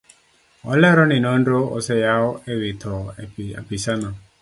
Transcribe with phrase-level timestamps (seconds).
[0.75, 2.95] Olero ni nonro oseyaw ewi tho
[3.61, 4.09] apisano.